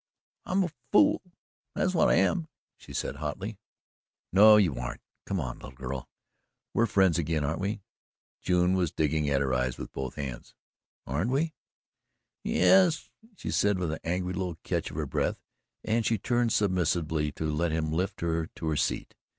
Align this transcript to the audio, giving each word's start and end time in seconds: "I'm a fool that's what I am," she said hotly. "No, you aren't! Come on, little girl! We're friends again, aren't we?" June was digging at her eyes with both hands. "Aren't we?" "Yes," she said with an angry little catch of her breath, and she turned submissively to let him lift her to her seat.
"I'm 0.47 0.63
a 0.63 0.71
fool 0.91 1.21
that's 1.75 1.93
what 1.93 2.09
I 2.09 2.15
am," 2.15 2.47
she 2.75 2.91
said 2.91 3.17
hotly. 3.17 3.59
"No, 4.33 4.57
you 4.57 4.73
aren't! 4.79 5.01
Come 5.27 5.39
on, 5.39 5.57
little 5.59 5.73
girl! 5.77 6.09
We're 6.73 6.87
friends 6.87 7.19
again, 7.19 7.43
aren't 7.43 7.59
we?" 7.61 7.83
June 8.41 8.73
was 8.73 8.91
digging 8.91 9.29
at 9.29 9.41
her 9.41 9.53
eyes 9.53 9.77
with 9.77 9.91
both 9.91 10.15
hands. 10.15 10.55
"Aren't 11.05 11.29
we?" 11.29 11.53
"Yes," 12.43 13.11
she 13.37 13.51
said 13.51 13.77
with 13.77 13.91
an 13.91 13.99
angry 14.03 14.33
little 14.33 14.57
catch 14.63 14.89
of 14.89 14.95
her 14.97 15.05
breath, 15.05 15.39
and 15.83 16.03
she 16.03 16.17
turned 16.17 16.51
submissively 16.51 17.31
to 17.33 17.53
let 17.53 17.71
him 17.71 17.91
lift 17.93 18.21
her 18.21 18.47
to 18.47 18.65
her 18.69 18.77
seat. 18.77 19.13